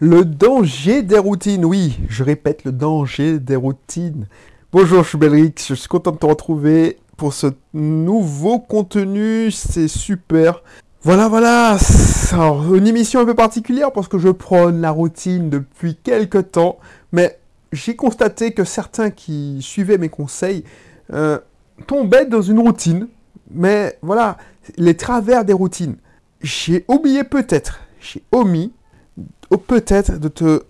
Le 0.00 0.24
danger 0.24 1.02
des 1.02 1.18
routines, 1.18 1.64
oui, 1.64 1.98
je 2.08 2.22
répète, 2.22 2.62
le 2.62 2.70
danger 2.70 3.40
des 3.40 3.56
routines. 3.56 4.28
Bonjour, 4.70 5.02
je 5.02 5.08
suis 5.08 5.18
Belrix, 5.18 5.54
je 5.66 5.74
suis 5.74 5.88
content 5.88 6.12
de 6.12 6.18
te 6.18 6.26
retrouver 6.26 6.98
pour 7.16 7.32
ce 7.32 7.48
nouveau 7.74 8.60
contenu, 8.60 9.50
c'est 9.50 9.88
super. 9.88 10.62
Voilà, 11.02 11.26
voilà, 11.26 11.78
une 12.32 12.86
émission 12.86 13.18
un 13.18 13.24
peu 13.24 13.34
particulière 13.34 13.90
parce 13.90 14.06
que 14.06 14.18
je 14.18 14.28
prône 14.28 14.80
la 14.80 14.92
routine 14.92 15.50
depuis 15.50 15.96
quelques 15.96 16.52
temps, 16.52 16.78
mais 17.10 17.36
j'ai 17.72 17.96
constaté 17.96 18.52
que 18.52 18.62
certains 18.62 19.10
qui 19.10 19.58
suivaient 19.62 19.98
mes 19.98 20.10
conseils 20.10 20.62
euh, 21.12 21.40
tombaient 21.88 22.26
dans 22.26 22.42
une 22.42 22.60
routine, 22.60 23.08
mais 23.50 23.98
voilà, 24.02 24.36
les 24.76 24.96
travers 24.96 25.44
des 25.44 25.54
routines. 25.54 25.96
J'ai 26.40 26.84
oublié 26.86 27.24
peut-être, 27.24 27.80
j'ai 28.00 28.22
omis 28.30 28.70
peut-être 29.56 30.18
de 30.18 30.28
te, 30.28 30.62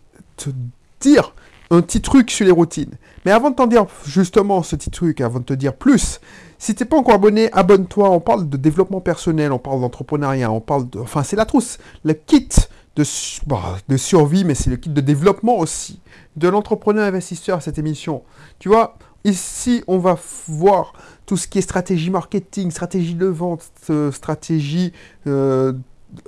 dire 1.01 1.35
un 1.71 1.81
petit 1.83 2.01
truc 2.01 2.31
sur 2.31 2.47
les 2.47 2.53
routines. 2.53 2.95
Mais 3.25 3.31
avant 3.31 3.51
de 3.51 3.57
t'en 3.57 3.67
dire 3.67 3.87
justement 4.07 4.63
ce 4.63 4.77
petit 4.77 4.91
truc, 4.91 5.21
avant 5.21 5.41
de 5.41 5.45
te 5.45 5.53
dire 5.53 5.75
plus, 5.75 6.21
si 6.59 6.75
t'es 6.75 6.85
pas 6.85 6.97
encore 6.97 7.15
abonné, 7.15 7.53
abonne-toi. 7.53 8.11
On 8.11 8.21
parle 8.21 8.49
de 8.49 8.57
développement 8.57 9.01
personnel, 9.01 9.53
on 9.53 9.59
parle 9.59 9.81
d'entrepreneuriat, 9.81 10.51
on 10.51 10.61
parle 10.61 10.89
de... 10.89 10.99
Enfin, 10.99 11.23
c'est 11.23 11.37
la 11.37 11.45
trousse. 11.45 11.79
Le 12.05 12.15
kit 12.15 12.49
de, 12.97 13.05
bah, 13.47 13.77
survie, 13.97 14.45
mais 14.45 14.55
c'est 14.55 14.71
le 14.71 14.77
kit 14.77 14.91
de 14.91 15.01
développement 15.01 15.59
aussi. 15.59 16.01
De 16.37 16.49
l'entrepreneur 16.49 17.05
investisseur, 17.05 17.63
cette 17.63 17.79
émission. 17.79 18.23
Tu 18.59 18.69
vois, 18.69 18.97
ici, 19.25 19.85
on 19.87 19.99
va 19.99 20.19
voir 20.49 20.95
tout 21.27 21.37
ce 21.37 21.47
qui 21.47 21.59
est 21.59 21.63
stratégie 21.63 22.11
marketing, 22.11 22.71
stratégie 22.71 23.15
de 23.15 23.27
vente, 23.27 23.63
euh, 23.91 24.11
stratégie 24.11 24.93
euh, 25.27 25.73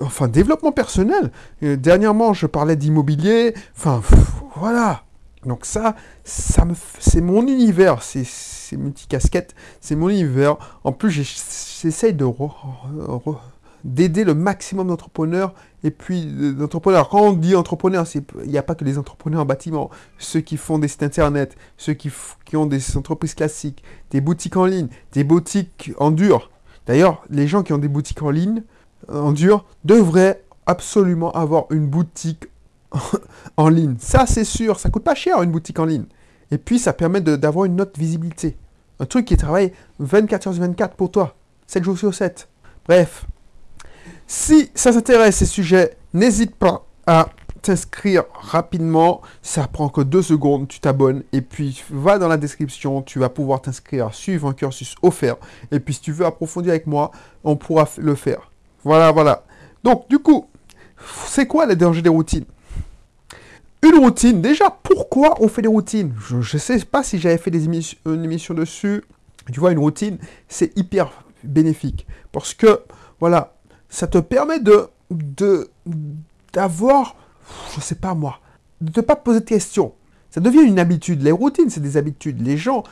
enfin, 0.01 0.29
développement 0.29 0.73
personnel. 0.73 1.31
Euh, 1.63 1.77
dernièrement, 1.77 2.33
je 2.33 2.47
parlais 2.47 2.77
d'immobilier. 2.77 3.55
Enfin, 3.77 4.03
voilà. 4.57 5.05
Donc 5.47 5.65
ça, 5.65 5.97
ça 6.23 6.67
c'est 6.99 7.23
mon 7.23 7.47
univers, 7.47 8.03
c'est, 8.03 8.25
c'est 8.25 8.77
multi-casquette, 8.77 9.55
c'est 9.81 9.97
mon 9.97 10.11
univers. 10.11 10.57
En 10.85 10.93
plus, 10.93 11.11
j'essaye 11.11 12.13
de 12.13 12.27
d'aider 13.83 14.25
le 14.25 14.35
maximum 14.35 14.89
d'entrepreneurs 14.89 15.55
et 15.83 15.91
puis 15.91 16.27
d'entrepreneurs. 16.27 17.09
Quand 17.09 17.23
on 17.23 17.33
dit 17.33 17.57
entrepreneurs, 17.57 18.07
il 18.45 18.51
n'y 18.51 18.59
a 18.59 18.63
pas 18.63 18.75
que 18.75 18.85
les 18.85 18.99
entrepreneurs 18.99 19.41
en 19.41 19.47
bâtiment, 19.47 19.89
ceux 20.19 20.41
qui 20.41 20.59
font 20.59 20.79
des 20.79 20.89
sites 20.89 21.03
internet, 21.03 21.57
ceux 21.79 21.95
qui, 21.95 22.11
qui 22.45 22.59
ont 22.59 22.67
des 22.67 22.99
entreprises 22.99 23.35
classiques, 23.35 23.83
des 24.11 24.21
boutiques 24.21 24.59
en 24.59 24.67
ligne, 24.67 24.89
des 25.13 25.25
boutiques 25.25 25.93
en 25.97 26.11
dur. 26.11 26.51
D'ailleurs, 26.87 27.23
les 27.31 27.49
gens 27.49 27.63
qui 27.63 27.73
ont 27.73 27.79
des 27.79 27.89
boutiques 27.89 28.23
en 28.23 28.31
ligne, 28.31 28.63
en 29.09 29.33
dur 29.33 29.65
devrait 29.85 30.43
absolument 30.67 31.33
avoir 31.33 31.67
une 31.71 31.87
boutique 31.87 32.47
en 33.57 33.69
ligne. 33.69 33.97
Ça, 33.99 34.27
c'est 34.27 34.45
sûr, 34.45 34.79
ça 34.79 34.91
coûte 34.91 35.05
pas 35.05 35.15
cher 35.15 35.43
une 35.43 35.51
boutique 35.51 35.79
en 35.79 35.85
ligne. 35.85 36.07
Et 36.51 36.59
puis, 36.59 36.79
ça 36.79 36.93
permet 36.93 37.21
d'avoir 37.21 37.65
une 37.65 37.81
autre 37.81 37.99
visibilité. 37.99 38.57
Un 38.99 39.07
truc 39.07 39.25
qui 39.27 39.37
travaille 39.37 39.73
24 39.99 40.49
h 40.49 40.53
sur 40.53 40.63
24 40.63 40.95
pour 40.95 41.11
toi, 41.11 41.35
7 41.67 41.85
jours 41.85 41.99
sur 41.99 42.15
7. 42.15 42.49
Bref, 42.87 43.27
si 44.27 44.71
ça 44.75 44.93
s'intéresse 44.93 45.37
ces 45.37 45.47
sujets, 45.47 45.97
n'hésite 46.13 46.55
pas 46.55 46.87
à 47.07 47.29
t'inscrire 47.63 48.25
rapidement. 48.35 49.23
Ça 49.43 49.67
prend 49.67 49.89
que 49.89 50.01
deux 50.01 50.23
secondes, 50.23 50.69
tu 50.69 50.81
t'abonnes 50.81 51.23
et 51.33 51.41
puis 51.41 51.83
va 51.91 52.19
dans 52.19 52.29
la 52.29 52.37
description, 52.37 53.03
tu 53.03 53.19
vas 53.19 53.29
pouvoir 53.29 53.63
t'inscrire, 53.63 54.15
suivre 54.15 54.49
un 54.49 54.53
cursus 54.53 54.95
offert. 55.03 55.37
Et 55.71 55.81
puis 55.81 55.95
si 55.95 56.01
tu 56.01 56.13
veux 56.13 56.27
approfondir 56.27 56.71
avec 56.71 56.87
moi, 56.87 57.11
on 57.45 57.57
pourra 57.57 57.89
le 57.99 58.15
faire. 58.15 58.50
Voilà, 58.85 59.13
voilà. 59.13 59.45
Donc, 59.85 60.09
du 60.09 60.19
coup, 60.19 60.47
c'est 61.27 61.47
quoi 61.47 61.67
les 61.67 61.77
dangers 61.77 62.03
des 62.03 62.09
routines? 62.09 62.45
Une 63.83 63.99
routine, 63.99 64.43
déjà, 64.43 64.71
pourquoi 64.83 65.43
on 65.43 65.49
fait 65.49 65.63
des 65.63 65.69
routines? 65.69 66.13
Je 66.29 66.37
ne 66.37 66.43
sais 66.43 66.79
pas 66.81 67.03
si 67.03 67.19
j'avais 67.19 67.39
fait 67.39 67.51
des 67.51 67.65
une 67.65 68.25
émission 68.25 68.53
dessus. 68.53 69.03
Tu 69.51 69.59
vois, 69.59 69.73
une 69.73 69.79
routine, 69.79 70.19
c'est 70.49 70.77
hyper 70.77 71.11
bénéfique. 71.43 72.07
Parce 72.31 72.53
que, 72.53 72.81
voilà, 73.21 73.55
ça 73.89 74.07
te 74.07 74.19
permet 74.19 74.61
de 74.61 74.89
d'avoir, 76.53 77.17
je 77.73 77.79
ne 77.79 77.83
sais 77.83 77.95
pas 77.95 78.15
moi, 78.15 78.41
de 78.81 78.93
ne 78.95 79.03
pas 79.03 79.17
poser 79.17 79.41
de 79.41 79.45
questions. 79.45 79.93
Ça 80.31 80.41
devient 80.41 80.63
une 80.63 80.79
habitude. 80.79 81.23
Les 81.23 81.33
routines, 81.33 81.71
c'est 81.71 81.81
des 81.81 81.97
habitudes. 81.97 82.41
Les 82.47 82.57
gens, 82.57 82.85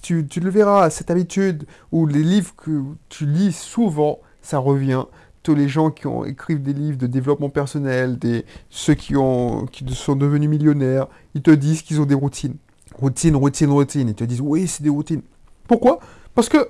tu, 0.00 0.26
tu 0.26 0.40
le 0.40 0.48
verras, 0.48 0.88
cette 0.90 1.10
habitude, 1.10 1.66
ou 1.92 2.06
les 2.06 2.22
livres 2.22 2.54
que 2.56 2.82
tu 3.08 3.26
lis 3.26 3.52
souvent, 3.52 4.20
ça 4.40 4.58
revient 4.58 5.04
les 5.52 5.68
gens 5.68 5.90
qui 5.90 6.06
ont 6.06 6.24
écrivent 6.24 6.62
des 6.62 6.72
livres 6.72 6.98
de 6.98 7.06
développement 7.06 7.50
personnel, 7.50 8.18
des, 8.18 8.44
ceux 8.70 8.94
qui, 8.94 9.16
ont, 9.16 9.66
qui 9.66 9.84
sont 9.94 10.16
devenus 10.16 10.48
millionnaires, 10.48 11.06
ils 11.34 11.42
te 11.42 11.50
disent 11.50 11.82
qu'ils 11.82 12.00
ont 12.00 12.06
des 12.06 12.14
routines. 12.14 12.56
Routine, 12.94 13.36
routine, 13.36 13.70
routine. 13.70 14.08
Ils 14.08 14.14
te 14.14 14.24
disent, 14.24 14.40
oui, 14.40 14.66
c'est 14.66 14.82
des 14.82 14.88
routines. 14.88 15.22
Pourquoi? 15.68 16.00
Parce 16.34 16.48
que 16.48 16.68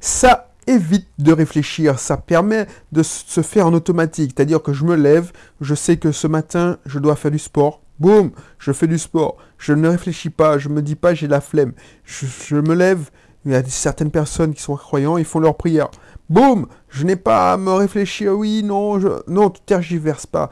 ça 0.00 0.48
évite 0.66 1.08
de 1.18 1.32
réfléchir, 1.32 1.98
ça 1.98 2.16
permet 2.16 2.66
de 2.92 3.02
se 3.02 3.42
faire 3.42 3.66
en 3.66 3.72
automatique. 3.72 4.32
C'est-à-dire 4.36 4.62
que 4.62 4.72
je 4.72 4.84
me 4.84 4.94
lève, 4.94 5.32
je 5.60 5.74
sais 5.74 5.96
que 5.96 6.12
ce 6.12 6.26
matin, 6.26 6.78
je 6.84 6.98
dois 6.98 7.16
faire 7.16 7.30
du 7.30 7.38
sport. 7.38 7.80
Boum, 7.98 8.30
je 8.58 8.72
fais 8.72 8.86
du 8.86 8.98
sport. 8.98 9.36
Je 9.56 9.72
ne 9.72 9.88
réfléchis 9.88 10.30
pas, 10.30 10.58
je 10.58 10.68
me 10.68 10.82
dis 10.82 10.94
pas 10.94 11.14
j'ai 11.14 11.26
la 11.26 11.40
flemme. 11.40 11.72
Je, 12.04 12.26
je 12.46 12.56
me 12.56 12.74
lève, 12.74 13.10
il 13.44 13.52
y 13.52 13.54
a 13.54 13.64
certaines 13.64 14.10
personnes 14.10 14.54
qui 14.54 14.62
sont 14.62 14.76
croyants, 14.76 15.16
ils 15.16 15.24
font 15.24 15.40
leur 15.40 15.56
prière. 15.56 15.88
Boum 16.28 16.66
Je 16.88 17.04
n'ai 17.04 17.16
pas 17.16 17.52
à 17.52 17.56
me 17.56 17.72
réfléchir, 17.72 18.32
oui, 18.32 18.62
non, 18.64 18.98
je... 18.98 19.08
non, 19.26 19.50
tu 19.50 19.60
tergiverses 19.60 20.26
pas. 20.26 20.50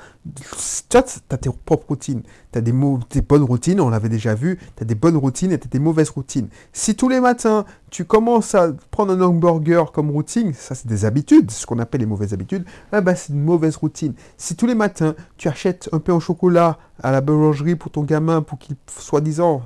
Tu 0.89 0.97
as, 0.97 1.03
tes 1.39 1.51
propres 1.65 1.89
routines. 1.89 2.23
Tu 2.53 2.59
as 2.59 2.61
des, 2.61 2.73
bonnes 2.73 3.43
routines, 3.43 3.81
on 3.81 3.89
l'avait 3.89 4.09
déjà 4.09 4.35
vu. 4.35 4.59
Tu 4.77 4.83
as 4.83 4.87
des 4.87 4.95
bonnes 4.95 5.17
routines 5.17 5.53
et 5.53 5.59
tu 5.59 5.69
des 5.69 5.79
mauvaises 5.79 6.11
routines. 6.11 6.49
Si 6.73 6.95
tous 6.95 7.09
les 7.09 7.21
matins, 7.21 7.65
tu 7.91 8.05
commences 8.05 8.55
à 8.55 8.73
prendre 8.91 9.13
un 9.13 9.21
hamburger 9.23 9.93
comme 9.93 10.11
routine, 10.11 10.53
ça 10.53 10.75
c'est 10.75 10.89
des 10.89 11.05
habitudes, 11.05 11.51
ce 11.51 11.65
qu'on 11.65 11.79
appelle 11.79 12.01
les 12.01 12.07
mauvaises 12.07 12.35
habitudes, 12.35 12.65
ah 12.93 13.01
bah, 13.01 13.15
c'est 13.15 13.33
une 13.33 13.43
mauvaise 13.43 13.77
routine. 13.77 14.15
Si 14.37 14.57
tous 14.57 14.67
les 14.67 14.75
matins, 14.75 15.15
tu 15.37 15.49
achètes 15.49 15.89
un 15.93 15.99
pain 15.99 16.13
au 16.13 16.21
chocolat 16.21 16.79
à 17.03 17.13
la 17.13 17.21
boulangerie 17.21 17.77
pour 17.77 17.91
ton 17.91 18.03
gamin 18.03 18.43
pour 18.43 18.59
qu'il, 18.59 18.77
soi-disant, 18.99 19.63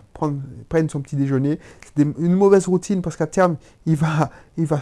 prenne 0.69 0.88
son 0.88 1.00
petit 1.00 1.16
déjeuner, 1.16 1.58
c'est 1.82 2.02
une 2.02 2.34
mauvaise 2.34 2.66
routine 2.66 3.02
parce 3.02 3.16
qu'à 3.16 3.26
terme, 3.26 3.56
il 3.87 3.97
va... 3.97 4.31
Il 4.56 4.66
va 4.66 4.81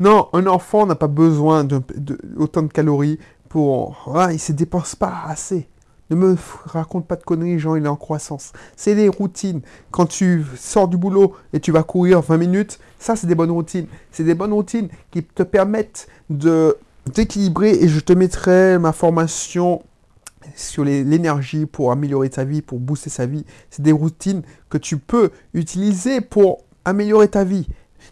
non, 0.00 0.28
un 0.32 0.46
enfant 0.46 0.86
n'a 0.88 0.94
pas 0.94 1.06
besoin 1.06 1.64
de, 1.64 1.80
de 1.96 2.66
calories 2.72 3.18
pour... 3.48 4.12
Ah, 4.14 4.28
il 4.30 4.34
ne 4.34 4.38
se 4.38 4.52
dépense 4.52 4.94
pas 4.94 5.24
assez. 5.26 5.68
Ne 6.10 6.16
me 6.16 6.36
raconte 6.64 7.06
pas 7.06 7.16
de 7.16 7.22
conneries, 7.22 7.58
Jean, 7.58 7.76
il 7.76 7.84
est 7.84 7.88
en 7.88 7.96
croissance. 7.96 8.52
C'est 8.76 8.94
des 8.94 9.08
routines. 9.08 9.60
Quand 9.90 10.06
tu 10.06 10.44
sors 10.56 10.88
du 10.88 10.96
boulot 10.96 11.34
et 11.52 11.60
tu 11.60 11.70
vas 11.70 11.82
courir 11.82 12.22
20 12.22 12.38
minutes, 12.38 12.78
ça, 12.98 13.14
c'est 13.14 13.26
des 13.26 13.34
bonnes 13.34 13.50
routines. 13.50 13.86
C'est 14.10 14.24
des 14.24 14.34
bonnes 14.34 14.52
routines 14.52 14.88
qui 15.10 15.22
te 15.22 15.42
permettent 15.42 16.08
de 16.30 16.76
d'équilibrer 17.14 17.70
et 17.70 17.88
je 17.88 18.00
te 18.00 18.12
mettrai 18.12 18.78
ma 18.78 18.92
formation 18.92 19.82
sur 20.54 20.84
l'énergie 20.84 21.64
pour 21.64 21.90
améliorer 21.90 22.28
ta 22.28 22.44
vie, 22.44 22.60
pour 22.60 22.80
booster 22.80 23.08
sa 23.10 23.24
vie. 23.24 23.44
C'est 23.70 23.82
des 23.82 23.92
routines 23.92 24.42
que 24.68 24.76
tu 24.76 24.98
peux 24.98 25.30
utiliser 25.54 26.20
pour 26.20 26.64
améliorer 26.84 27.28
ta 27.28 27.44
vie. 27.44 27.66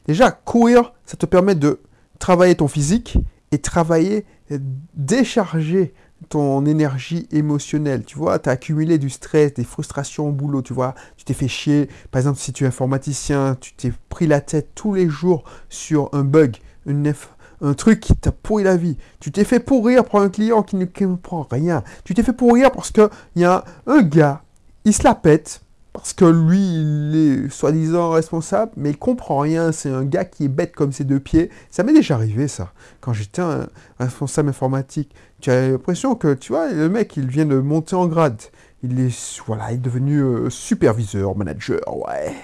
Déjà, 0.07 0.31
courir, 0.31 0.93
ça 1.05 1.17
te 1.17 1.27
permet 1.27 1.55
de 1.55 1.81
travailler 2.19 2.55
ton 2.55 2.69
physique 2.69 3.19
et 3.53 3.59
travailler, 3.59 4.25
décharger 4.95 5.95
ton 6.29 6.65
énergie 6.67 7.29
émotionnelle. 7.31 8.05
Tu 8.05 8.17
vois, 8.17 8.39
tu 8.39 8.49
as 8.49 8.53
accumulé 8.53 8.99
du 8.99 9.11
stress, 9.11 9.55
des 9.55 9.65
frustrations 9.65 10.29
au 10.29 10.33
boulot, 10.33 10.63
tu 10.63 10.73
vois, 10.73 10.95
tu 11.17 11.25
t'es 11.25 11.35
fait 11.35 11.49
chier. 11.49 11.89
Par 12.11 12.21
exemple, 12.21 12.39
si 12.39 12.53
tu 12.53 12.65
es 12.65 12.67
informaticien, 12.67 13.57
tu 13.61 13.75
t'es 13.75 13.93
pris 14.09 14.27
la 14.27 14.41
tête 14.41 14.71
tous 14.75 14.95
les 14.95 15.09
jours 15.09 15.45
sur 15.69 16.09
un 16.13 16.25
bug, 16.25 16.57
une, 16.87 17.13
un 17.61 17.75
truc 17.75 18.01
qui 18.01 18.15
t'a 18.17 18.33
pourri 18.33 18.65
la 18.65 18.77
vie. 18.77 18.97
Tu 19.21 19.31
t'es 19.31 19.45
fait 19.45 19.61
pourrir 19.61 20.05
pour 20.05 20.21
un 20.21 20.29
client 20.29 20.63
qui 20.63 20.77
ne 20.77 20.87
comprend 20.87 21.47
rien. 21.51 21.83
Tu 22.05 22.15
t'es 22.15 22.23
fait 22.23 22.33
pourrir 22.33 22.73
parce 22.73 22.91
qu'il 22.91 23.09
y 23.37 23.45
a 23.45 23.65
un 23.87 24.03
gars, 24.03 24.43
il 24.85 24.95
se 24.95 25.05
la 25.05 25.15
pète, 25.15 25.63
parce 25.97 26.13
que 26.13 26.25
lui, 26.25 26.61
il 26.61 27.17
est 27.17 27.49
soi-disant 27.49 28.11
responsable, 28.11 28.73
mais 28.77 28.91
il 28.91 28.99
comprend 28.99 29.39
rien. 29.39 29.73
C'est 29.73 29.91
un 29.91 30.05
gars 30.05 30.25
qui 30.25 30.45
est 30.45 30.49
bête 30.49 30.75
comme 30.75 30.93
ses 30.93 31.05
deux 31.05 31.21
pieds. 31.21 31.51
Ça 31.71 31.83
m'est 31.83 31.93
déjà 31.93 32.15
arrivé, 32.15 32.49
ça. 32.49 32.73
Quand 33.01 33.13
j'étais 33.13 33.43
responsable 33.99 34.51
informatique, 34.51 35.15
tu 35.41 35.51
as 35.51 35.69
l'impression 35.69 36.15
que, 36.15 36.35
tu 36.35 36.53
vois, 36.53 36.71
le 36.71 36.89
mec, 36.89 37.17
il 37.17 37.29
vient 37.29 37.47
de 37.47 37.59
monter 37.59 37.97
en 37.97 38.07
grade. 38.07 38.41
Il 38.83 39.01
est, 39.01 39.41
voilà, 39.47 39.73
il 39.73 39.77
est 39.77 39.79
devenu 39.79 40.21
euh, 40.21 40.51
superviseur, 40.51 41.37
manager, 41.37 41.81
ouais. 41.89 42.35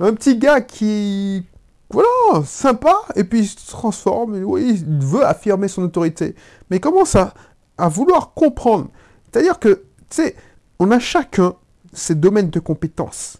Un 0.00 0.14
petit 0.14 0.38
gars 0.38 0.60
qui 0.60 1.46
voilà, 1.90 2.08
sympa, 2.46 3.02
et 3.16 3.24
puis 3.24 3.40
il 3.40 3.46
se 3.46 3.66
transforme, 3.68 4.42
oui, 4.44 4.82
il 4.86 5.04
veut 5.04 5.26
affirmer 5.26 5.68
son 5.68 5.82
autorité. 5.82 6.34
Mais 6.70 6.78
il 6.78 6.80
commence 6.80 7.14
à 7.16 7.34
vouloir 7.88 8.32
comprendre. 8.32 8.88
C'est-à-dire 9.30 9.58
que, 9.58 9.84
tu 10.08 10.22
sais, 10.22 10.36
on 10.78 10.90
a 10.90 10.98
chacun 10.98 11.54
ses 11.92 12.14
domaines 12.14 12.50
de 12.50 12.60
compétences. 12.60 13.38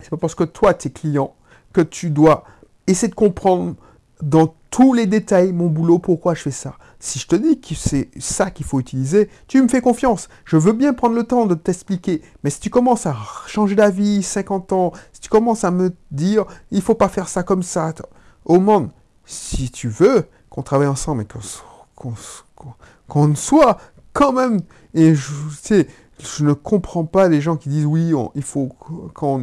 C'est 0.00 0.10
pas 0.10 0.16
parce 0.16 0.34
que 0.34 0.44
toi, 0.44 0.74
tu 0.74 0.88
es 0.88 0.90
client, 0.90 1.34
que 1.72 1.80
tu 1.80 2.10
dois 2.10 2.44
essayer 2.86 3.08
de 3.08 3.14
comprendre 3.14 3.74
dans 4.22 4.54
tous 4.70 4.92
les 4.92 5.06
détails 5.06 5.52
mon 5.52 5.66
boulot, 5.66 5.98
pourquoi 5.98 6.34
je 6.34 6.42
fais 6.42 6.50
ça. 6.50 6.74
Si 7.00 7.18
je 7.18 7.26
te 7.26 7.36
dis 7.36 7.60
que 7.60 7.74
c'est 7.74 8.10
ça 8.18 8.50
qu'il 8.50 8.66
faut 8.66 8.80
utiliser, 8.80 9.30
tu 9.46 9.62
me 9.62 9.68
fais 9.68 9.80
confiance. 9.80 10.28
Je 10.44 10.56
veux 10.56 10.72
bien 10.72 10.92
prendre 10.92 11.14
le 11.14 11.24
temps 11.24 11.46
de 11.46 11.54
t'expliquer. 11.54 12.22
Mais 12.42 12.50
si 12.50 12.60
tu 12.60 12.70
commences 12.70 13.06
à 13.06 13.16
changer 13.46 13.76
d'avis, 13.76 14.22
50 14.22 14.72
ans, 14.72 14.92
si 15.12 15.20
tu 15.20 15.28
commences 15.28 15.64
à 15.64 15.70
me 15.70 15.94
dire, 16.10 16.44
il 16.70 16.82
faut 16.82 16.94
pas 16.94 17.08
faire 17.08 17.28
ça 17.28 17.42
comme 17.42 17.62
ça, 17.62 17.94
au 18.44 18.58
monde, 18.58 18.90
si 19.24 19.70
tu 19.70 19.88
veux 19.88 20.26
qu'on 20.50 20.62
travaille 20.62 20.88
ensemble 20.88 21.22
et 21.22 21.26
qu'on 23.06 23.34
soit 23.34 23.78
quand 24.12 24.32
même, 24.32 24.60
et 24.94 25.14
je, 25.14 25.32
sais, 25.62 25.86
je 26.20 26.44
ne 26.44 26.52
comprends 26.52 27.04
pas 27.04 27.28
les 27.28 27.40
gens 27.40 27.56
qui 27.56 27.68
disent 27.68 27.86
oui, 27.86 28.12
il, 28.34 28.42
faut, 28.42 28.70
quand 29.14 29.42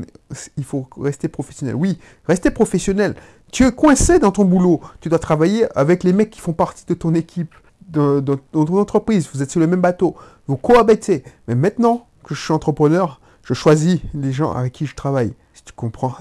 il 0.57 0.63
faut 0.63 0.87
rester 0.99 1.27
professionnel. 1.27 1.75
Oui, 1.75 1.97
rester 2.27 2.51
professionnel. 2.51 3.15
Tu 3.51 3.65
es 3.65 3.71
coincé 3.71 4.19
dans 4.19 4.31
ton 4.31 4.45
boulot. 4.45 4.81
Tu 4.99 5.09
dois 5.09 5.19
travailler 5.19 5.65
avec 5.77 6.03
les 6.03 6.13
mecs 6.13 6.29
qui 6.29 6.41
font 6.41 6.53
partie 6.53 6.85
de 6.85 6.93
ton 6.93 7.13
équipe, 7.13 7.53
de, 7.87 8.19
ton 8.19 8.77
entreprise. 8.77 9.29
Vous 9.33 9.41
êtes 9.41 9.51
sur 9.51 9.59
le 9.59 9.67
même 9.67 9.81
bateau. 9.81 10.15
Vous 10.47 10.57
cohabitez. 10.57 11.23
Mais 11.47 11.55
maintenant 11.55 12.07
que 12.23 12.35
je 12.35 12.41
suis 12.41 12.53
entrepreneur, 12.53 13.21
je 13.43 13.53
choisis 13.53 13.99
les 14.13 14.33
gens 14.33 14.51
avec 14.51 14.73
qui 14.73 14.85
je 14.85 14.95
travaille. 14.95 15.33
Si 15.53 15.63
tu 15.63 15.73
comprends. 15.73 16.15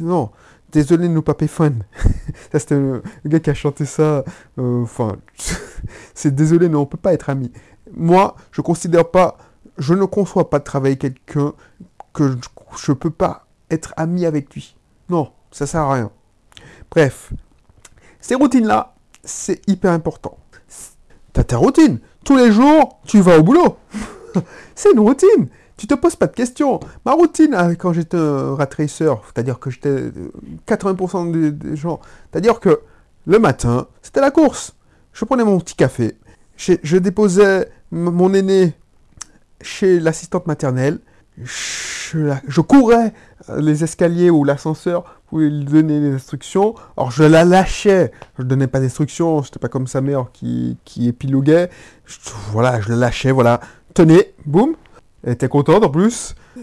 Non. 0.00 0.30
Désolé 0.70 1.08
de 1.08 1.12
nous 1.12 1.22
pas 1.22 1.34
fun. 1.46 1.72
ça, 2.52 2.58
c'était 2.58 2.74
le, 2.74 3.02
gars 3.26 3.40
qui 3.40 3.50
a 3.50 3.54
chanté 3.54 3.84
ça. 3.84 4.24
Euh, 4.58 4.82
enfin, 4.82 5.16
c'est 6.14 6.34
désolé, 6.34 6.68
mais 6.68 6.76
on 6.76 6.86
peut 6.86 6.98
pas 6.98 7.14
être 7.14 7.30
amis. 7.30 7.52
Moi, 7.96 8.36
je 8.50 8.60
considère 8.60 9.08
pas 9.08 9.38
je 9.78 9.94
ne 9.94 10.04
conçois 10.04 10.50
pas 10.50 10.58
de 10.58 10.64
travailler 10.64 10.96
quelqu'un 10.96 11.52
que 12.12 12.36
je 12.76 12.92
ne 12.92 12.96
peux 12.96 13.10
pas 13.10 13.46
être 13.70 13.92
ami 13.96 14.24
avec 14.24 14.52
lui. 14.54 14.76
Non, 15.08 15.32
ça 15.50 15.66
sert 15.66 15.82
à 15.82 15.94
rien. 15.94 16.10
Bref, 16.90 17.32
ces 18.20 18.34
routines-là, 18.34 18.94
c'est 19.22 19.60
hyper 19.68 19.92
important. 19.92 20.38
Tu 21.32 21.40
as 21.40 21.44
ta 21.44 21.56
routine. 21.56 21.98
Tous 22.24 22.36
les 22.36 22.52
jours, 22.52 23.00
tu 23.04 23.20
vas 23.20 23.38
au 23.38 23.42
boulot. 23.42 23.76
c'est 24.74 24.92
une 24.92 25.00
routine. 25.00 25.48
Tu 25.76 25.86
te 25.86 25.94
poses 25.94 26.14
pas 26.14 26.28
de 26.28 26.34
questions. 26.34 26.78
Ma 27.04 27.12
routine, 27.12 27.52
euh, 27.54 27.74
quand 27.74 27.92
j'étais 27.92 28.16
un 28.16 28.54
rat 28.54 28.68
racer, 28.78 29.20
c'est-à-dire 29.26 29.58
que 29.58 29.70
j'étais 29.70 30.10
80% 30.68 31.34
euh, 31.34 31.50
des, 31.50 31.76
gens, 31.76 32.00
c'est-à-dire 32.30 32.60
que 32.60 32.80
le 33.26 33.38
matin, 33.40 33.88
c'était 34.00 34.20
la 34.20 34.30
course. 34.30 34.74
Je 35.12 35.24
prenais 35.24 35.44
mon 35.44 35.58
petit 35.58 35.74
café, 35.74 36.16
je 36.56 36.96
déposais 36.96 37.70
mon 37.90 38.34
aîné 38.34 38.74
chez 39.64 39.98
l'assistante 40.00 40.46
maternelle. 40.46 41.00
Je, 41.36 42.60
courais 42.60 43.12
les 43.56 43.82
escaliers 43.82 44.30
ou 44.30 44.44
l'ascenseur 44.44 45.20
pour 45.26 45.38
lui 45.38 45.64
donner 45.64 46.00
des 46.00 46.14
instructions. 46.14 46.74
Alors 46.96 47.10
je 47.10 47.24
la 47.24 47.44
lâchais, 47.44 48.12
je 48.38 48.42
ne 48.42 48.48
donnais 48.48 48.68
pas 48.68 48.78
d'instructions, 48.78 49.40
n'étais 49.40 49.58
pas 49.58 49.68
comme 49.68 49.88
sa 49.88 50.00
mère 50.00 50.26
qui, 50.32 50.78
qui 50.84 51.08
épiloguait. 51.08 51.70
voilà, 52.52 52.80
je 52.80 52.90
la 52.90 52.96
lâchais, 52.96 53.32
voilà. 53.32 53.60
Tenez, 53.94 54.32
boum. 54.46 54.76
Elle 55.24 55.32
était 55.32 55.48
contente 55.48 55.82
en 55.84 55.90
plus. 55.90 56.34
Euh, 56.56 56.60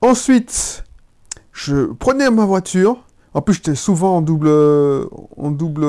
ensuite, 0.00 0.84
je 1.52 1.92
prenais 1.92 2.30
ma 2.30 2.44
voiture. 2.44 3.04
En 3.34 3.40
plus, 3.40 3.54
j'étais 3.54 3.74
souvent 3.74 4.16
en 4.18 4.20
double, 4.20 4.50
en 5.36 5.50
double, 5.50 5.86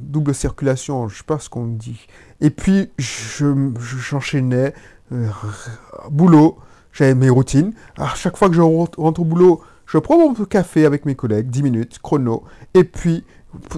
double 0.00 0.34
circulation, 0.34 1.08
je 1.08 1.18
sais 1.18 1.24
pas 1.24 1.40
ce 1.40 1.48
qu'on 1.48 1.66
dit. 1.66 2.06
Et 2.40 2.50
puis, 2.50 2.90
j'enchaînais. 2.98 4.66
Euh, 4.66 4.97
boulot, 6.10 6.58
j'avais 6.92 7.14
mes 7.14 7.30
routines. 7.30 7.72
À 7.96 8.14
chaque 8.14 8.36
fois 8.36 8.48
que 8.48 8.54
je 8.54 8.60
rentre 8.60 8.98
au 8.98 9.24
boulot, 9.24 9.60
je 9.86 9.98
prends 9.98 10.18
mon 10.18 10.34
café 10.44 10.84
avec 10.84 11.06
mes 11.06 11.14
collègues, 11.14 11.48
10 11.48 11.62
minutes, 11.62 11.98
chrono. 12.02 12.44
Et 12.74 12.84
puis, 12.84 13.24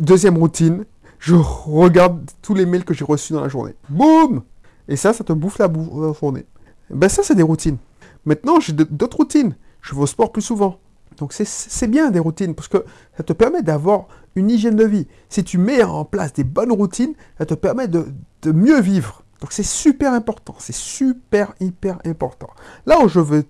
deuxième 0.00 0.36
routine, 0.36 0.84
je 1.18 1.34
regarde 1.34 2.28
tous 2.42 2.54
les 2.54 2.66
mails 2.66 2.84
que 2.84 2.94
j'ai 2.94 3.04
reçus 3.04 3.32
dans 3.32 3.42
la 3.42 3.48
journée. 3.48 3.74
Boum 3.88 4.42
Et 4.88 4.96
ça, 4.96 5.12
ça 5.12 5.22
te 5.22 5.32
bouffe 5.32 5.58
la, 5.58 5.70
journée. 6.18 6.46
Ben 6.90 7.08
ça, 7.08 7.22
c'est 7.22 7.34
des 7.34 7.42
routines. 7.42 7.76
Maintenant, 8.24 8.58
j'ai 8.58 8.72
d'autres 8.72 9.18
routines. 9.18 9.54
Je 9.82 9.94
vais 9.94 10.00
au 10.00 10.06
sport 10.06 10.32
plus 10.32 10.42
souvent. 10.42 10.78
Donc 11.18 11.32
c'est 11.32 11.86
bien 11.88 12.10
des 12.10 12.18
routines, 12.18 12.54
parce 12.54 12.68
que 12.68 12.84
ça 13.16 13.22
te 13.22 13.32
permet 13.32 13.62
d'avoir 13.62 14.06
une 14.36 14.50
hygiène 14.50 14.76
de 14.76 14.84
vie. 14.84 15.06
Si 15.28 15.44
tu 15.44 15.58
mets 15.58 15.82
en 15.82 16.04
place 16.04 16.32
des 16.32 16.44
bonnes 16.44 16.72
routines, 16.72 17.14
ça 17.36 17.44
te 17.44 17.54
permet 17.54 17.88
de 17.88 18.12
mieux 18.52 18.80
vivre. 18.80 19.22
Donc 19.40 19.52
c'est 19.52 19.62
super 19.62 20.12
important, 20.12 20.54
c'est 20.58 20.74
super 20.74 21.54
hyper 21.60 21.98
important. 22.04 22.50
Là 22.84 23.00
où 23.00 23.08
je 23.08 23.20
veux... 23.20 23.44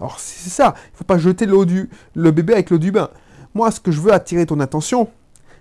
Alors 0.00 0.18
c'est 0.18 0.48
ça, 0.48 0.74
il 0.76 0.92
ne 0.92 0.96
faut 0.96 1.04
pas 1.04 1.18
jeter 1.18 1.46
du... 1.46 1.90
le 2.14 2.30
bébé 2.30 2.54
avec 2.54 2.70
l'eau 2.70 2.78
du 2.78 2.90
bain. 2.90 3.10
Moi, 3.54 3.70
ce 3.70 3.78
que 3.78 3.92
je 3.92 4.00
veux 4.00 4.12
attirer 4.12 4.46
ton 4.46 4.58
attention, 4.60 5.08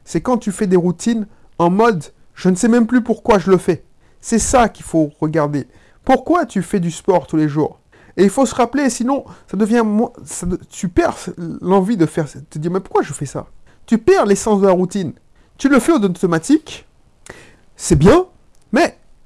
c'est 0.05 0.21
quand 0.21 0.37
tu 0.37 0.51
fais 0.51 0.67
des 0.67 0.77
routines 0.77 1.27
en 1.59 1.69
mode 1.69 2.03
je 2.33 2.49
ne 2.49 2.55
sais 2.55 2.67
même 2.67 2.87
plus 2.87 3.03
pourquoi 3.03 3.37
je 3.39 3.51
le 3.51 3.57
fais. 3.57 3.83
C'est 4.19 4.39
ça 4.39 4.69
qu'il 4.69 4.85
faut 4.85 5.11
regarder. 5.19 5.67
Pourquoi 6.03 6.45
tu 6.45 6.61
fais 6.61 6.79
du 6.79 6.89
sport 6.89 7.27
tous 7.27 7.37
les 7.37 7.47
jours? 7.47 7.79
Et 8.15 8.23
il 8.23 8.29
faut 8.29 8.45
se 8.45 8.55
rappeler, 8.55 8.89
sinon 8.89 9.25
ça 9.47 9.57
devient... 9.57 9.83
Ça, 10.23 10.47
tu 10.69 10.87
perds 10.87 11.15
l'envie 11.61 11.97
de 11.97 12.05
faire... 12.05 12.25
Te 12.49 12.57
dire 12.57 12.71
mais 12.71 12.79
pourquoi 12.79 13.03
je 13.03 13.13
fais 13.13 13.25
ça? 13.25 13.47
Tu 13.85 13.97
perds 13.97 14.25
l'essence 14.25 14.61
de 14.61 14.67
la 14.67 14.71
routine. 14.71 15.13
Tu 15.57 15.67
le 15.69 15.79
fais 15.79 15.91
au 15.91 15.99
automatique, 15.99 16.87
c'est 17.75 17.95
bien, 17.95 18.25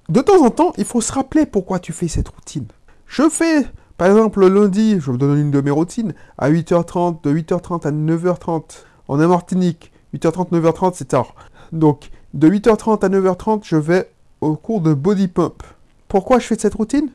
de 0.09 0.21
temps 0.21 0.43
en 0.43 0.49
temps, 0.49 0.73
il 0.77 0.85
faut 0.85 1.01
se 1.01 1.11
rappeler 1.11 1.45
pourquoi 1.45 1.79
tu 1.79 1.91
fais 1.91 2.07
cette 2.07 2.29
routine. 2.29 2.65
Je 3.07 3.29
fais, 3.29 3.65
par 3.97 4.07
exemple, 4.07 4.39
le 4.39 4.49
lundi, 4.49 4.99
je 4.99 5.11
vous 5.11 5.17
donne 5.17 5.37
une 5.37 5.51
de 5.51 5.61
mes 5.61 5.71
routines, 5.71 6.13
à 6.37 6.49
8h30, 6.49 7.23
de 7.23 7.33
8h30 7.33 7.87
à 7.87 7.91
9h30, 7.91 8.83
en 9.07 9.17
Martinique. 9.17 9.91
8h30, 10.13 10.51
9h30, 10.51 10.93
c'est 10.95 11.09
tard. 11.09 11.35
Donc, 11.71 12.09
de 12.33 12.49
8h30 12.49 13.05
à 13.05 13.09
9h30, 13.09 13.61
je 13.63 13.75
vais 13.75 14.09
au 14.41 14.55
cours 14.55 14.81
de 14.81 14.93
body 14.93 15.27
pump. 15.27 15.63
Pourquoi 16.07 16.39
je 16.39 16.47
fais 16.47 16.57
cette 16.57 16.75
routine? 16.75 17.09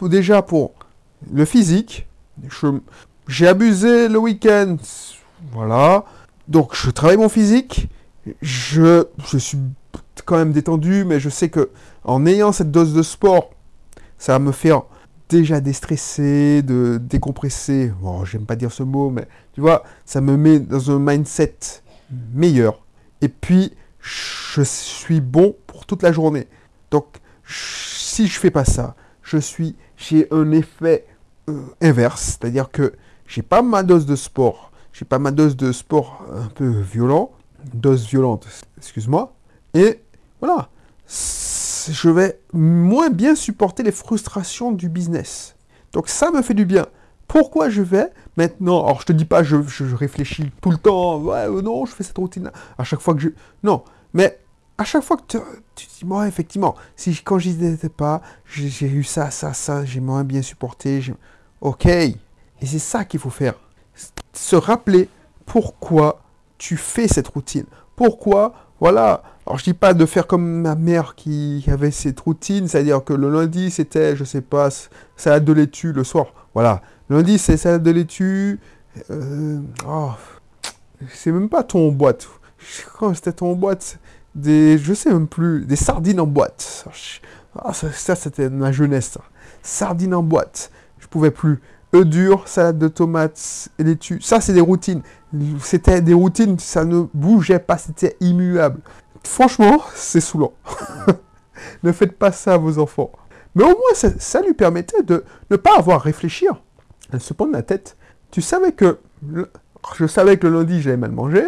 Déjà 0.00 0.42
pour 0.42 0.72
le 1.32 1.44
physique. 1.44 2.06
J'ai 3.26 3.48
abusé 3.48 4.08
le 4.08 4.18
week-end. 4.18 4.76
Voilà. 5.52 6.04
Donc, 6.46 6.74
je 6.74 6.90
travaille 6.90 7.16
mon 7.16 7.28
physique. 7.28 7.88
Je, 8.40 9.06
je 9.26 9.38
suis 9.38 9.58
quand 10.28 10.36
même 10.36 10.52
détendu, 10.52 11.06
mais 11.06 11.18
je 11.20 11.30
sais 11.30 11.48
que 11.48 11.70
en 12.04 12.26
ayant 12.26 12.52
cette 12.52 12.70
dose 12.70 12.92
de 12.92 13.02
sport, 13.02 13.50
ça 14.18 14.38
me 14.38 14.52
faire 14.52 14.82
déjà 15.30 15.60
déstresser, 15.60 16.62
de 16.62 16.98
décompresser. 16.98 17.90
Bon, 18.02 18.26
j'aime 18.26 18.44
pas 18.44 18.54
dire 18.54 18.70
ce 18.70 18.82
mot, 18.82 19.08
mais 19.08 19.26
tu 19.54 19.62
vois, 19.62 19.84
ça 20.04 20.20
me 20.20 20.36
met 20.36 20.60
dans 20.60 20.90
un 20.90 20.98
mindset 20.98 21.56
meilleur. 22.34 22.84
Et 23.22 23.28
puis, 23.28 23.72
je 24.00 24.60
suis 24.60 25.22
bon 25.22 25.56
pour 25.66 25.86
toute 25.86 26.02
la 26.02 26.12
journée. 26.12 26.46
Donc, 26.90 27.06
si 27.46 28.26
je 28.26 28.38
fais 28.38 28.50
pas 28.50 28.66
ça, 28.66 28.96
je 29.22 29.38
suis, 29.38 29.76
j'ai 29.96 30.28
un 30.30 30.52
effet 30.52 31.06
euh, 31.48 31.62
inverse, 31.80 32.36
c'est-à-dire 32.38 32.70
que 32.70 32.92
j'ai 33.26 33.42
pas 33.42 33.62
ma 33.62 33.82
dose 33.82 34.04
de 34.04 34.16
sport, 34.16 34.72
j'ai 34.92 35.06
pas 35.06 35.18
ma 35.18 35.30
dose 35.30 35.56
de 35.56 35.72
sport 35.72 36.26
un 36.34 36.48
peu 36.48 36.68
violent, 36.68 37.32
dose 37.72 38.06
violente, 38.06 38.46
excuse-moi, 38.76 39.34
et 39.72 40.02
voilà. 40.40 40.68
Je 41.06 42.10
vais 42.10 42.40
moins 42.52 43.10
bien 43.10 43.34
supporter 43.34 43.82
les 43.82 43.92
frustrations 43.92 44.72
du 44.72 44.88
business. 44.88 45.56
Donc 45.92 46.08
ça 46.08 46.30
me 46.30 46.42
fait 46.42 46.54
du 46.54 46.66
bien. 46.66 46.86
Pourquoi 47.26 47.68
je 47.68 47.82
vais 47.82 48.10
maintenant 48.36 48.84
Alors 48.84 49.00
je 49.00 49.06
te 49.06 49.12
dis 49.12 49.24
pas, 49.24 49.42
je, 49.42 49.56
réfléchis 49.94 50.50
tout 50.60 50.70
le 50.70 50.78
temps. 50.78 51.18
Ouais, 51.18 51.46
euh, 51.46 51.62
non, 51.62 51.84
je 51.86 51.92
fais 51.92 52.04
cette 52.04 52.16
routine. 52.16 52.50
À 52.78 52.84
chaque 52.84 53.00
fois 53.00 53.14
que 53.14 53.20
je, 53.20 53.28
non, 53.62 53.84
mais 54.14 54.38
à 54.78 54.84
chaque 54.84 55.02
fois 55.02 55.16
que 55.16 55.22
tu, 55.26 55.38
tu 55.74 55.86
dis, 55.86 56.04
moi, 56.04 56.26
effectivement, 56.28 56.74
si 56.96 57.14
quand 57.22 57.38
j'y 57.38 57.64
étais 57.64 57.88
pas, 57.88 58.22
j'ai 58.46 58.86
eu 58.86 59.04
ça, 59.04 59.30
ça, 59.30 59.52
ça, 59.52 59.84
j'ai 59.84 60.00
moins 60.00 60.24
bien 60.24 60.42
supporté. 60.42 61.02
Ok. 61.60 61.86
Et 61.86 62.16
c'est 62.66 62.78
ça 62.78 63.04
qu'il 63.04 63.20
faut 63.20 63.30
faire. 63.30 63.54
Se 64.32 64.56
rappeler 64.56 65.08
pourquoi 65.46 66.20
tu 66.58 66.76
fais 66.76 67.08
cette 67.08 67.28
routine. 67.28 67.66
Pourquoi, 67.96 68.54
voilà, 68.80 69.22
alors 69.46 69.58
je 69.58 69.64
dis 69.64 69.74
pas 69.74 69.94
de 69.94 70.06
faire 70.06 70.26
comme 70.26 70.62
ma 70.62 70.74
mère 70.74 71.14
qui 71.14 71.64
avait 71.68 71.90
cette 71.90 72.20
routine, 72.20 72.68
c'est-à-dire 72.68 73.02
que 73.02 73.12
le 73.12 73.30
lundi 73.30 73.70
c'était, 73.70 74.16
je 74.16 74.24
sais 74.24 74.40
pas, 74.40 74.68
salade 75.16 75.44
de 75.44 75.52
laitue 75.52 75.92
le 75.92 76.04
soir. 76.04 76.26
Voilà, 76.54 76.82
lundi 77.10 77.38
c'est 77.38 77.56
salade 77.56 77.82
de 77.82 77.90
laitue. 77.90 78.60
Euh, 79.10 79.60
oh, 79.86 80.10
c'est 81.12 81.32
même 81.32 81.48
pas 81.48 81.62
ton 81.62 81.90
boîte. 81.92 82.28
Quand 82.98 83.14
c'était 83.14 83.32
ton 83.32 83.54
boîte, 83.54 83.98
des, 84.34 84.78
je 84.78 84.94
sais 84.94 85.10
même 85.10 85.26
plus, 85.28 85.64
des 85.64 85.76
sardines 85.76 86.20
en 86.20 86.26
boîte. 86.26 86.84
Ah, 87.58 87.72
ça, 87.72 88.14
c'était 88.14 88.50
ma 88.50 88.72
jeunesse. 88.72 89.18
Sardines 89.62 90.14
en 90.14 90.22
boîte. 90.22 90.70
Je 90.98 91.06
pouvais 91.06 91.30
plus. 91.30 91.60
Eux 91.94 92.04
durs, 92.04 92.46
salade 92.46 92.78
de 92.78 92.88
tomates 92.88 93.70
laitue. 93.78 94.20
Ça, 94.20 94.40
c'est 94.40 94.52
des 94.52 94.60
routines. 94.60 95.02
C'était 95.60 96.00
des 96.02 96.14
routines, 96.14 96.58
ça 96.58 96.84
ne 96.84 97.06
bougeait 97.14 97.58
pas, 97.58 97.78
c'était 97.78 98.16
immuable. 98.20 98.80
Franchement, 99.24 99.82
c'est 99.94 100.20
saoulant. 100.20 100.52
ne 101.82 101.92
faites 101.92 102.16
pas 102.18 102.32
ça 102.32 102.54
à 102.54 102.56
vos 102.58 102.78
enfants. 102.78 103.12
Mais 103.54 103.64
au 103.64 103.68
moins, 103.68 103.94
ça, 103.94 104.42
lui 104.42 104.54
permettait 104.54 105.02
de 105.02 105.24
ne 105.50 105.56
pas 105.56 105.78
avoir 105.78 105.96
à 105.96 106.02
réfléchir, 106.02 106.62
à 107.12 107.18
se 107.18 107.32
prendre 107.32 107.52
la 107.52 107.62
tête. 107.62 107.96
Tu 108.30 108.42
savais 108.42 108.72
que, 108.72 108.98
je 109.96 110.06
savais 110.06 110.36
que 110.36 110.46
le 110.46 110.58
lundi, 110.58 110.82
j'avais 110.82 110.96
mal 110.96 111.12
mangé. 111.12 111.42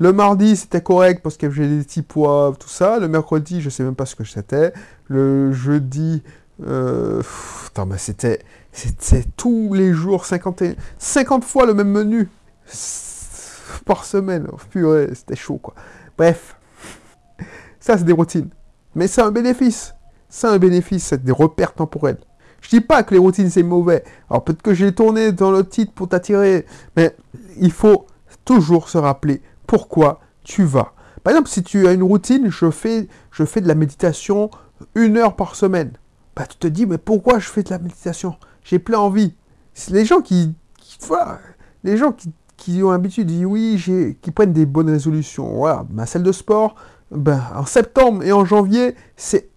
Le 0.00 0.12
mardi, 0.12 0.56
c'était 0.56 0.82
correct 0.82 1.22
parce 1.22 1.36
que 1.36 1.50
j'ai 1.50 1.68
des 1.68 1.84
petits 1.84 2.02
pois, 2.02 2.52
tout 2.58 2.68
ça. 2.68 2.98
Le 2.98 3.08
mercredi, 3.08 3.60
je 3.60 3.70
sais 3.70 3.84
même 3.84 3.94
pas 3.94 4.06
ce 4.06 4.16
que 4.16 4.24
c'était. 4.24 4.72
Le 5.06 5.52
jeudi, 5.52 6.22
euh, 6.62 7.22
attends, 7.66 7.86
mais 7.86 7.98
c'était, 7.98 8.40
c'était 8.72 9.24
tous 9.36 9.74
les 9.74 9.92
jours 9.92 10.24
50, 10.26 10.62
50 10.98 11.44
fois 11.44 11.66
le 11.66 11.74
même 11.74 11.90
menu 11.90 12.28
par 13.84 14.04
semaine. 14.04 14.46
Oh, 14.52 14.56
purée, 14.70 15.10
c'était 15.14 15.36
chaud, 15.36 15.58
quoi. 15.58 15.74
Bref, 16.16 16.56
ça, 17.80 17.98
c'est 17.98 18.04
des 18.04 18.12
routines. 18.12 18.50
Mais 18.94 19.08
c'est 19.08 19.22
un 19.22 19.30
bénéfice. 19.30 19.94
C'est 20.28 20.46
un 20.46 20.58
bénéfice, 20.58 21.04
c'est 21.04 21.22
des 21.22 21.32
repères 21.32 21.74
temporels. 21.74 22.18
Je 22.60 22.70
dis 22.70 22.80
pas 22.80 23.02
que 23.02 23.12
les 23.12 23.20
routines 23.20 23.50
c'est 23.50 23.62
mauvais. 23.62 24.04
Alors 24.30 24.42
peut-être 24.42 24.62
que 24.62 24.72
j'ai 24.72 24.94
tourné 24.94 25.32
dans 25.32 25.50
le 25.50 25.68
titre 25.68 25.92
pour 25.92 26.08
t'attirer, 26.08 26.64
mais 26.96 27.14
il 27.58 27.70
faut 27.70 28.06
toujours 28.44 28.88
se 28.88 28.96
rappeler 28.96 29.42
pourquoi 29.66 30.20
tu 30.44 30.64
vas. 30.64 30.94
Par 31.22 31.32
exemple, 31.32 31.50
si 31.50 31.62
tu 31.62 31.86
as 31.86 31.92
une 31.92 32.02
routine, 32.02 32.50
je 32.50 32.70
fais, 32.70 33.06
je 33.30 33.44
fais 33.44 33.60
de 33.60 33.68
la 33.68 33.74
méditation 33.74 34.50
une 34.94 35.18
heure 35.18 35.36
par 35.36 35.56
semaine. 35.56 35.92
Bah, 36.36 36.46
tu 36.48 36.56
te 36.56 36.66
dis, 36.66 36.86
mais 36.86 36.98
pourquoi 36.98 37.38
je 37.38 37.48
fais 37.48 37.62
de 37.62 37.70
la 37.70 37.78
méditation? 37.78 38.36
J'ai 38.64 38.78
plein 38.78 38.98
envie. 38.98 39.34
Les 39.90 40.04
gens 40.04 40.20
qui, 40.20 40.54
voilà, 41.06 41.38
les 41.84 41.96
gens 41.96 42.14
qui, 42.56 42.82
ont 42.82 42.90
l'habitude, 42.90 43.30
oui, 43.44 43.82
qui 44.20 44.30
prennent 44.30 44.52
des 44.52 44.66
bonnes 44.66 44.90
résolutions. 44.90 45.54
Voilà, 45.54 45.84
ma 45.90 46.06
salle 46.06 46.22
de 46.22 46.32
sport, 46.32 46.74
ben, 47.10 47.42
en 47.54 47.66
septembre 47.66 48.22
et 48.24 48.32
en 48.32 48.44
janvier, 48.44 48.96
c'est, 49.16 49.50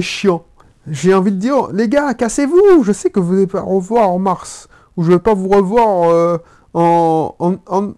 chiant. 0.00 0.44
J'ai 0.88 1.14
envie 1.14 1.32
de 1.32 1.36
dire, 1.36 1.68
les 1.72 1.88
gars, 1.88 2.14
cassez-vous. 2.14 2.82
Je 2.82 2.92
sais 2.92 3.10
que 3.10 3.20
vous 3.20 3.34
n'allez 3.34 3.46
pas 3.46 3.60
revoir 3.60 4.10
en 4.10 4.18
mars, 4.18 4.68
ou 4.96 5.02
je 5.02 5.10
ne 5.10 5.16
vais 5.16 5.22
pas 5.22 5.34
vous 5.34 5.48
revoir 5.48 6.10
euh, 6.10 6.38
en, 6.74 7.34
en, 7.38 7.92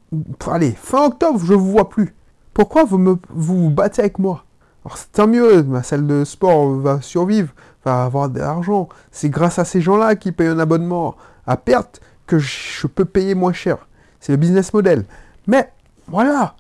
allez, 0.47 0.73
fin 0.73 1.07
octobre, 1.07 1.41
je 1.43 1.53
ne 1.53 1.59
vous 1.59 1.71
vois 1.71 1.89
plus. 1.89 2.15
Pourquoi 2.55 2.85
vous 2.85 2.99
me 2.99 3.17
vous, 3.31 3.71
battez 3.71 4.03
avec 4.03 4.19
moi? 4.19 4.45
Alors 4.85 4.97
c'est 4.97 5.13
tant 5.13 5.27
mieux, 5.27 5.63
ma 5.65 5.83
salle 5.83 6.07
de 6.07 6.25
sport 6.25 6.71
va 6.71 7.01
survivre, 7.01 7.53
avoir 7.89 8.29
de 8.29 8.39
l'argent. 8.39 8.89
C'est 9.11 9.29
grâce 9.29 9.59
à 9.59 9.65
ces 9.65 9.81
gens-là 9.81 10.17
qui 10.17 10.33
payent 10.33 10.49
un 10.49 10.59
abonnement 10.59 11.17
à 11.47 11.57
perte 11.57 12.01
que 12.27 12.39
je 12.39 12.87
peux 12.87 13.05
payer 13.05 13.35
moins 13.35 13.53
cher. 13.53 13.89
C'est 14.21 14.33
le 14.33 14.39
business 14.39 14.73
model. 14.73 15.05
Mais 15.47 15.73
voilà, 16.07 16.55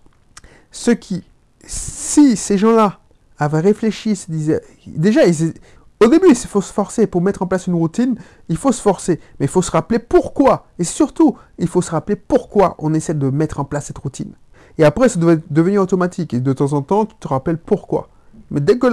ceux 0.70 0.94
qui, 0.94 1.24
si 1.64 2.36
ces 2.36 2.58
gens-là 2.58 2.98
avaient 3.38 3.60
réfléchi, 3.60 4.16
se 4.16 4.30
disaient, 4.30 4.62
déjà, 4.86 5.26
ils, 5.26 5.54
au 6.00 6.06
début, 6.06 6.28
il 6.28 6.36
faut 6.36 6.60
se 6.60 6.72
forcer 6.72 7.06
pour 7.06 7.22
mettre 7.22 7.42
en 7.42 7.46
place 7.46 7.66
une 7.66 7.74
routine, 7.74 8.16
il 8.48 8.56
faut 8.56 8.70
se 8.70 8.80
forcer, 8.80 9.20
mais 9.38 9.46
il 9.46 9.48
faut 9.48 9.62
se 9.62 9.70
rappeler 9.70 9.98
pourquoi. 9.98 10.66
Et 10.78 10.84
surtout, 10.84 11.36
il 11.58 11.66
faut 11.66 11.82
se 11.82 11.90
rappeler 11.90 12.16
pourquoi 12.16 12.76
on 12.78 12.94
essaie 12.94 13.14
de 13.14 13.30
mettre 13.30 13.58
en 13.58 13.64
place 13.64 13.86
cette 13.86 13.98
routine. 13.98 14.32
Et 14.78 14.84
après, 14.84 15.08
ça 15.08 15.18
doit 15.18 15.34
devenir 15.50 15.82
automatique. 15.82 16.34
Et 16.34 16.40
de 16.40 16.52
temps 16.52 16.72
en 16.72 16.82
temps, 16.82 17.04
tu 17.04 17.16
te 17.16 17.26
rappelles 17.26 17.58
pourquoi. 17.58 18.10
Mais 18.50 18.60
dès 18.60 18.78
que 18.78 18.86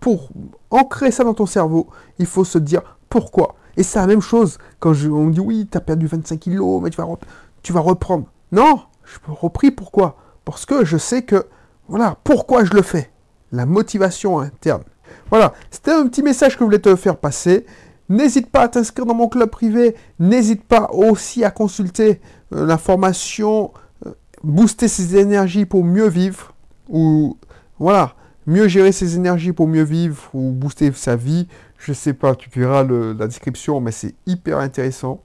pour 0.00 0.30
ancrer 0.70 1.10
ça 1.10 1.24
dans 1.24 1.34
ton 1.34 1.46
cerveau, 1.46 1.88
il 2.18 2.26
faut 2.26 2.44
se 2.44 2.58
dire 2.58 2.82
pourquoi. 3.08 3.56
Et 3.76 3.82
c'est 3.82 3.98
la 3.98 4.06
même 4.06 4.20
chose 4.20 4.58
quand 4.78 4.90
on 4.90 5.26
me 5.26 5.32
dit 5.32 5.40
oui, 5.40 5.68
tu 5.70 5.76
as 5.78 5.80
perdu 5.80 6.06
25 6.06 6.38
kilos, 6.38 6.82
mais 6.82 6.90
tu 6.90 7.72
vas, 7.72 7.80
reprendre. 7.80 8.26
Non, 8.52 8.80
je 9.04 9.18
peux 9.18 9.32
repris 9.32 9.70
pourquoi? 9.70 10.16
Parce 10.44 10.66
que 10.66 10.84
je 10.84 10.96
sais 10.96 11.22
que, 11.22 11.46
voilà, 11.88 12.16
pourquoi 12.24 12.64
je 12.64 12.72
le 12.72 12.82
fais. 12.82 13.10
La 13.52 13.66
motivation 13.66 14.38
interne. 14.38 14.82
Voilà, 15.28 15.54
c'était 15.70 15.92
un 15.92 16.06
petit 16.06 16.22
message 16.22 16.54
que 16.54 16.60
je 16.60 16.64
voulais 16.64 16.78
te 16.78 16.94
faire 16.96 17.16
passer. 17.16 17.66
N'hésite 18.08 18.50
pas 18.50 18.62
à 18.62 18.68
t'inscrire 18.68 19.06
dans 19.06 19.14
mon 19.14 19.28
club 19.28 19.50
privé. 19.50 19.96
N'hésite 20.18 20.64
pas 20.64 20.90
aussi 20.92 21.44
à 21.44 21.50
consulter 21.50 22.20
euh, 22.52 22.66
la 22.66 22.78
formation 22.78 23.72
euh, 24.06 24.12
Booster 24.42 24.88
ses 24.88 25.16
énergies 25.16 25.66
pour 25.66 25.84
mieux 25.84 26.08
vivre. 26.08 26.54
Ou 26.88 27.38
voilà, 27.78 28.14
mieux 28.50 28.66
gérer 28.66 28.90
ses 28.90 29.16
énergies 29.16 29.52
pour 29.52 29.68
mieux 29.68 29.84
vivre 29.84 30.28
ou 30.34 30.50
booster 30.50 30.90
sa 30.92 31.14
vie. 31.14 31.46
Je 31.78 31.92
sais 31.92 32.12
pas, 32.12 32.34
tu 32.34 32.50
verras 32.50 32.82
la 32.82 33.26
description, 33.26 33.80
mais 33.80 33.92
c'est 33.92 34.14
hyper 34.26 34.58
intéressant. 34.58 35.22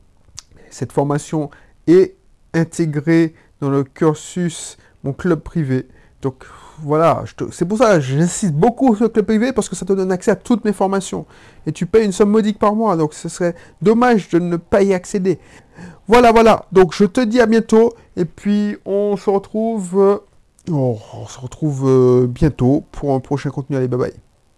Cette 0.69 0.91
formation 0.91 1.49
est 1.87 2.15
intégrée 2.53 3.33
dans 3.61 3.69
le 3.69 3.83
cursus, 3.83 4.77
mon 5.03 5.11
club 5.11 5.39
privé. 5.41 5.87
Donc 6.21 6.45
voilà, 6.81 7.23
c'est 7.51 7.65
pour 7.65 7.77
ça 7.77 7.95
que 7.95 8.01
j'insiste 8.01 8.53
beaucoup 8.53 8.95
sur 8.95 9.05
le 9.05 9.09
club 9.09 9.25
privé 9.25 9.53
parce 9.53 9.69
que 9.69 9.75
ça 9.75 9.85
te 9.85 9.93
donne 9.93 10.11
accès 10.11 10.31
à 10.31 10.35
toutes 10.35 10.63
mes 10.63 10.73
formations. 10.73 11.25
Et 11.65 11.71
tu 11.71 11.85
payes 11.87 12.05
une 12.05 12.11
somme 12.11 12.29
modique 12.29 12.59
par 12.59 12.75
mois, 12.75 12.95
donc 12.95 13.13
ce 13.13 13.27
serait 13.27 13.55
dommage 13.81 14.29
de 14.29 14.39
ne 14.39 14.57
pas 14.57 14.83
y 14.83 14.93
accéder. 14.93 15.39
Voilà, 16.07 16.31
voilà. 16.31 16.65
Donc 16.71 16.93
je 16.93 17.05
te 17.05 17.21
dis 17.21 17.41
à 17.41 17.47
bientôt 17.47 17.93
et 18.15 18.25
puis 18.25 18.77
on 18.85 19.17
se 19.17 19.29
retrouve, 19.29 19.99
euh, 19.99 20.17
on 20.69 21.27
se 21.27 21.39
retrouve 21.39 21.83
euh, 21.87 22.27
bientôt 22.27 22.83
pour 22.91 23.13
un 23.13 23.19
prochain 23.19 23.49
contenu. 23.49 23.77
Allez, 23.77 23.87
bye 23.87 23.99
bye. 23.99 24.24